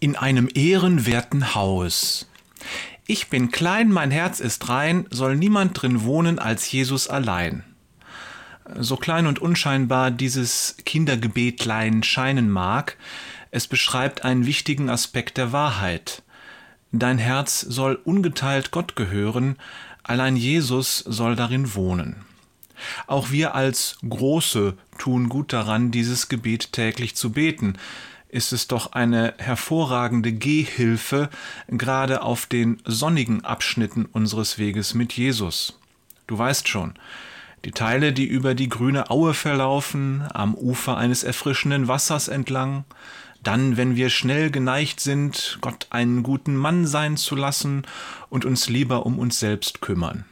in 0.00 0.16
einem 0.16 0.48
ehrenwerten 0.54 1.54
Haus. 1.54 2.26
Ich 3.06 3.28
bin 3.28 3.50
klein, 3.50 3.90
mein 3.90 4.10
Herz 4.10 4.40
ist 4.40 4.68
rein, 4.68 5.06
soll 5.10 5.36
niemand 5.36 5.80
drin 5.80 6.04
wohnen 6.04 6.38
als 6.38 6.70
Jesus 6.70 7.08
allein. 7.08 7.64
So 8.78 8.96
klein 8.96 9.26
und 9.26 9.40
unscheinbar 9.40 10.10
dieses 10.10 10.76
Kindergebetlein 10.84 12.02
scheinen 12.02 12.50
mag, 12.50 12.96
es 13.50 13.66
beschreibt 13.66 14.24
einen 14.24 14.46
wichtigen 14.46 14.88
Aspekt 14.88 15.36
der 15.38 15.52
Wahrheit. 15.52 16.22
Dein 16.92 17.18
Herz 17.18 17.60
soll 17.60 17.96
ungeteilt 17.96 18.70
Gott 18.70 18.96
gehören, 18.96 19.56
allein 20.02 20.36
Jesus 20.36 20.98
soll 20.98 21.36
darin 21.36 21.74
wohnen. 21.74 22.24
Auch 23.06 23.30
wir 23.30 23.54
als 23.54 23.98
Große 24.08 24.76
tun 24.98 25.28
gut 25.28 25.52
daran, 25.52 25.90
dieses 25.90 26.28
Gebet 26.28 26.72
täglich 26.72 27.16
zu 27.16 27.32
beten, 27.32 27.74
ist 28.30 28.52
es 28.52 28.68
doch 28.68 28.92
eine 28.92 29.34
hervorragende 29.38 30.32
Gehhilfe, 30.32 31.30
gerade 31.68 32.22
auf 32.22 32.46
den 32.46 32.80
sonnigen 32.84 33.44
Abschnitten 33.44 34.06
unseres 34.06 34.58
Weges 34.58 34.94
mit 34.94 35.12
Jesus. 35.12 35.78
Du 36.26 36.38
weißt 36.38 36.68
schon, 36.68 36.94
die 37.64 37.72
Teile, 37.72 38.12
die 38.12 38.26
über 38.26 38.54
die 38.54 38.68
grüne 38.68 39.10
Aue 39.10 39.34
verlaufen, 39.34 40.24
am 40.32 40.54
Ufer 40.54 40.96
eines 40.96 41.24
erfrischenden 41.24 41.88
Wassers 41.88 42.28
entlang, 42.28 42.84
dann, 43.42 43.76
wenn 43.76 43.96
wir 43.96 44.10
schnell 44.10 44.50
geneigt 44.50 45.00
sind, 45.00 45.58
Gott 45.60 45.86
einen 45.90 46.22
guten 46.22 46.56
Mann 46.56 46.86
sein 46.86 47.16
zu 47.16 47.34
lassen 47.34 47.86
und 48.28 48.44
uns 48.44 48.68
lieber 48.68 49.06
um 49.06 49.18
uns 49.18 49.40
selbst 49.40 49.80
kümmern. 49.80 50.24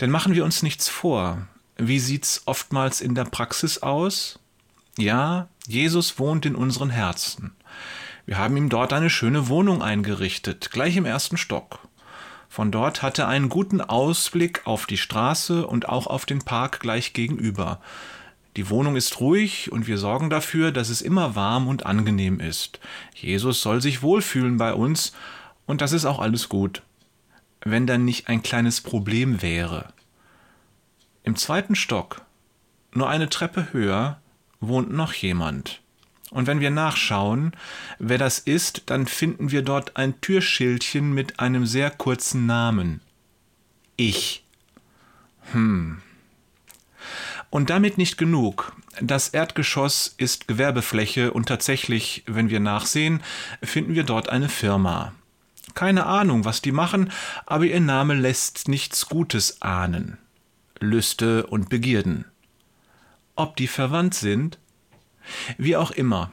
Denn 0.00 0.10
machen 0.10 0.34
wir 0.34 0.44
uns 0.44 0.62
nichts 0.62 0.88
vor, 0.88 1.46
wie 1.76 1.98
sieht's 1.98 2.42
oftmals 2.46 3.00
in 3.00 3.14
der 3.14 3.24
Praxis 3.24 3.78
aus? 3.78 4.38
Ja, 4.98 5.48
Jesus 5.66 6.18
wohnt 6.18 6.46
in 6.46 6.54
unseren 6.54 6.90
Herzen. 6.90 7.56
Wir 8.26 8.38
haben 8.38 8.56
ihm 8.56 8.68
dort 8.68 8.92
eine 8.92 9.10
schöne 9.10 9.48
Wohnung 9.48 9.82
eingerichtet, 9.82 10.70
gleich 10.70 10.96
im 10.96 11.04
ersten 11.04 11.36
Stock. 11.36 11.80
Von 12.48 12.70
dort 12.70 13.02
hat 13.02 13.18
er 13.18 13.26
einen 13.26 13.48
guten 13.48 13.80
Ausblick 13.80 14.66
auf 14.66 14.86
die 14.86 14.96
Straße 14.96 15.66
und 15.66 15.88
auch 15.88 16.06
auf 16.06 16.24
den 16.24 16.40
Park 16.40 16.78
gleich 16.78 17.12
gegenüber. 17.12 17.80
Die 18.56 18.70
Wohnung 18.70 18.94
ist 18.94 19.18
ruhig 19.18 19.72
und 19.72 19.88
wir 19.88 19.98
sorgen 19.98 20.30
dafür, 20.30 20.70
dass 20.70 20.88
es 20.88 21.02
immer 21.02 21.34
warm 21.34 21.66
und 21.66 21.86
angenehm 21.86 22.38
ist. 22.38 22.78
Jesus 23.14 23.60
soll 23.60 23.82
sich 23.82 24.02
wohlfühlen 24.02 24.58
bei 24.58 24.72
uns 24.72 25.12
und 25.66 25.80
das 25.80 25.92
ist 25.92 26.04
auch 26.04 26.20
alles 26.20 26.48
gut. 26.48 26.82
Wenn 27.64 27.88
dann 27.88 28.04
nicht 28.04 28.28
ein 28.28 28.42
kleines 28.42 28.80
Problem 28.80 29.42
wäre. 29.42 29.88
Im 31.24 31.34
zweiten 31.34 31.74
Stock, 31.74 32.22
nur 32.92 33.08
eine 33.08 33.28
Treppe 33.28 33.72
höher, 33.72 34.20
wohnt 34.68 34.92
noch 34.92 35.12
jemand. 35.12 35.80
Und 36.30 36.48
wenn 36.48 36.60
wir 36.60 36.70
nachschauen, 36.70 37.52
wer 37.98 38.18
das 38.18 38.40
ist, 38.40 38.82
dann 38.86 39.06
finden 39.06 39.52
wir 39.52 39.62
dort 39.62 39.96
ein 39.96 40.20
Türschildchen 40.20 41.12
mit 41.12 41.38
einem 41.38 41.64
sehr 41.64 41.90
kurzen 41.90 42.46
Namen. 42.46 43.00
Ich. 43.96 44.44
Hm. 45.52 46.02
Und 47.50 47.70
damit 47.70 47.98
nicht 47.98 48.18
genug. 48.18 48.72
Das 49.00 49.28
Erdgeschoss 49.28 50.12
ist 50.16 50.48
Gewerbefläche 50.48 51.32
und 51.32 51.46
tatsächlich, 51.46 52.24
wenn 52.26 52.50
wir 52.50 52.58
nachsehen, 52.58 53.22
finden 53.62 53.94
wir 53.94 54.02
dort 54.02 54.28
eine 54.28 54.48
Firma. 54.48 55.12
Keine 55.74 56.06
Ahnung, 56.06 56.44
was 56.44 56.62
die 56.62 56.72
machen, 56.72 57.12
aber 57.46 57.64
ihr 57.64 57.80
Name 57.80 58.14
lässt 58.14 58.66
nichts 58.66 59.08
Gutes 59.08 59.62
ahnen. 59.62 60.18
Lüste 60.80 61.46
und 61.46 61.68
Begierden. 61.68 62.24
Ob 63.36 63.56
die 63.56 63.66
verwandt 63.66 64.14
sind? 64.14 64.58
Wie 65.58 65.76
auch 65.76 65.90
immer, 65.90 66.30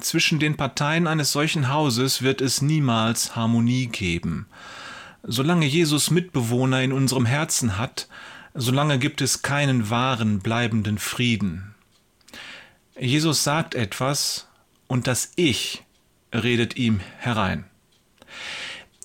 zwischen 0.00 0.38
den 0.38 0.56
Parteien 0.56 1.06
eines 1.06 1.32
solchen 1.32 1.68
Hauses 1.72 2.22
wird 2.22 2.40
es 2.40 2.62
niemals 2.62 3.34
Harmonie 3.34 3.86
geben. 3.86 4.46
Solange 5.22 5.66
Jesus 5.66 6.10
Mitbewohner 6.10 6.82
in 6.82 6.92
unserem 6.92 7.26
Herzen 7.26 7.78
hat, 7.78 8.08
solange 8.54 8.98
gibt 8.98 9.20
es 9.20 9.42
keinen 9.42 9.90
wahren, 9.90 10.38
bleibenden 10.38 10.98
Frieden. 10.98 11.74
Jesus 12.98 13.44
sagt 13.44 13.74
etwas 13.74 14.48
und 14.86 15.06
das 15.06 15.32
Ich 15.36 15.84
redet 16.32 16.76
ihm 16.76 17.00
herein. 17.18 17.64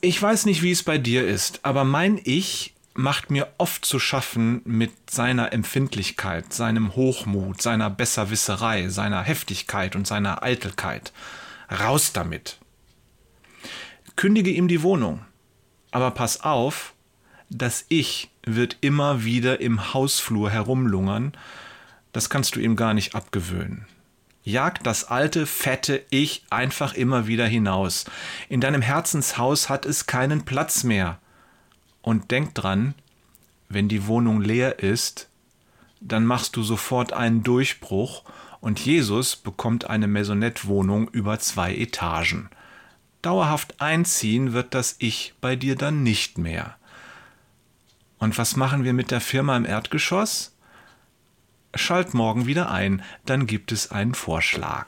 Ich 0.02 0.22
weiß 0.22 0.46
nicht, 0.46 0.62
wie 0.62 0.72
es 0.72 0.84
bei 0.84 0.98
dir 0.98 1.26
ist, 1.28 1.62
aber 1.64 1.84
mein 1.84 2.20
Ich 2.24 2.73
macht 2.94 3.32
mir 3.32 3.48
oft 3.58 3.86
zu 3.86 4.00
schaffen 4.00 4.62
mit 4.66 5.10
seiner 5.10 5.52
Empfindlichkeit, 5.52 6.54
seinem 6.54 6.96
Hochmut, 6.96 7.62
seiner 7.62 7.90
Besserwisserei, 7.90 8.90
seiner 8.90 9.22
Heftigkeit 9.24 9.96
und 9.96 10.06
seiner 10.06 10.44
Eitelkeit. 10.44 11.12
Raus 11.72 12.14
damit. 12.14 12.58
Kündige 14.16 14.52
ihm 14.52 14.68
die 14.68 14.84
Wohnung, 14.84 15.26
aber 15.92 16.12
pass 16.12 16.42
auf, 16.42 16.94
das 17.50 17.86
Ich 17.90 18.30
wird 18.46 18.78
immer 18.82 19.24
wieder 19.24 19.60
im 19.60 19.94
Hausflur 19.94 20.52
herumlungern, 20.52 21.34
das 22.12 22.30
kannst 22.30 22.56
du 22.56 22.60
ihm 22.60 22.76
gar 22.76 22.94
nicht 22.94 23.16
abgewöhnen. 23.16 23.88
Jag 24.44 24.84
das 24.84 25.06
alte, 25.06 25.46
fette 25.46 26.04
Ich 26.10 26.44
einfach 26.50 26.94
immer 26.94 27.28
wieder 27.28 27.48
hinaus. 27.48 28.06
In 28.50 28.60
deinem 28.60 28.82
Herzenshaus 28.82 29.70
hat 29.70 29.86
es 29.86 30.06
keinen 30.06 30.44
Platz 30.44 30.84
mehr. 30.84 31.20
Und 32.04 32.30
denk 32.30 32.54
dran, 32.54 32.94
wenn 33.70 33.88
die 33.88 34.06
Wohnung 34.06 34.42
leer 34.42 34.80
ist, 34.80 35.30
dann 36.00 36.26
machst 36.26 36.56
du 36.56 36.64
sofort 36.64 37.14
einen 37.14 37.44
Durchbruch 37.44 38.24
und 38.60 38.80
Jesus 38.80 39.36
bekommt 39.36 39.90
eine 39.90 40.08
Maisonette-Wohnung 40.08 41.08
über 41.08 41.40
zwei 41.40 41.74
Etagen. 41.76 42.50
Dauerhaft 43.22 43.82
einziehen 43.82 44.54
wird 44.54 44.76
das 44.76 44.98
Ich 45.00 45.34
bei 45.42 45.56
dir 45.56 45.76
dann 45.76 46.04
nicht 46.04 46.38
mehr. 46.38 46.76
Und 48.20 48.38
was 48.38 48.58
machen 48.58 48.84
wir 48.84 48.94
mit 48.94 49.12
der 49.12 49.22
Firma 49.22 49.56
im 49.56 49.66
Erdgeschoss? 49.66 50.56
Schalt 51.74 52.14
morgen 52.14 52.46
wieder 52.46 52.70
ein, 52.70 53.02
dann 53.26 53.48
gibt 53.48 53.72
es 53.72 53.92
einen 53.92 54.14
Vorschlag. 54.14 54.88